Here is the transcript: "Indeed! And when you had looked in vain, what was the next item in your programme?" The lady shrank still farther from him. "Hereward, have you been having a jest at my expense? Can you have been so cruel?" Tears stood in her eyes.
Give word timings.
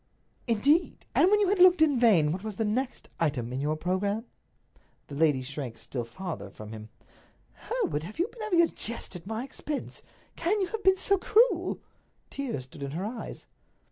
"Indeed! 0.47 1.05
And 1.13 1.29
when 1.29 1.39
you 1.41 1.49
had 1.49 1.59
looked 1.59 1.79
in 1.79 1.99
vain, 1.99 2.31
what 2.31 2.43
was 2.43 2.55
the 2.55 2.65
next 2.65 3.07
item 3.19 3.53
in 3.53 3.61
your 3.61 3.75
programme?" 3.75 4.25
The 5.09 5.13
lady 5.13 5.43
shrank 5.43 5.77
still 5.77 6.05
farther 6.05 6.49
from 6.49 6.71
him. 6.71 6.89
"Hereward, 7.69 8.01
have 8.01 8.17
you 8.17 8.27
been 8.29 8.41
having 8.41 8.61
a 8.63 8.67
jest 8.67 9.15
at 9.15 9.27
my 9.27 9.43
expense? 9.43 10.01
Can 10.35 10.59
you 10.59 10.65
have 10.69 10.81
been 10.83 10.97
so 10.97 11.19
cruel?" 11.19 11.81
Tears 12.31 12.63
stood 12.63 12.81
in 12.81 12.93
her 12.97 13.05
eyes. 13.05 13.45